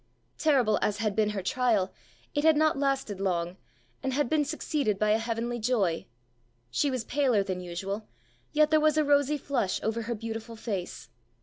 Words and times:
Terrible 0.39 0.79
as 0.81 0.97
had 0.97 1.15
been 1.15 1.29
her 1.29 1.43
trial, 1.43 1.93
it 2.33 2.43
had 2.43 2.57
not 2.57 2.75
lasted 2.75 3.19
long, 3.19 3.55
and 4.01 4.13
had 4.13 4.31
been 4.31 4.43
succeeded 4.43 4.97
by 4.97 5.11
a 5.11 5.19
heavenly 5.19 5.59
joy. 5.59 6.07
She 6.71 6.89
was 6.89 7.03
paler 7.03 7.43
than 7.43 7.61
usual, 7.61 8.07
yet 8.51 8.71
there 8.71 8.79
was 8.79 8.97
a 8.97 9.03
rosy 9.05 9.37
flush 9.37 9.79
over 9.83 10.01
her 10.01 10.15
beautiful 10.15 10.55
face. 10.55 11.09